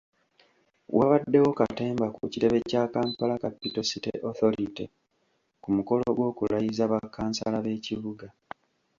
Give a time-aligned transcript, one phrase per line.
[0.97, 4.85] Wabaddewo katemba ku kitebe kya Kampala Capital City Authority
[5.61, 8.25] ku mukolo gw’okulayiza bakkansala b’ekibuga.